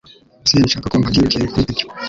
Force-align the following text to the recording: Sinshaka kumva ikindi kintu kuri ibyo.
Sinshaka 0.49 0.89
kumva 0.91 1.07
ikindi 1.09 1.31
kintu 1.33 1.51
kuri 1.53 1.63
ibyo. 1.71 1.85